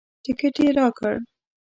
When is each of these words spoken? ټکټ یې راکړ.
ټکټ 0.23 0.55
یې 0.63 0.69
راکړ. 0.77 1.15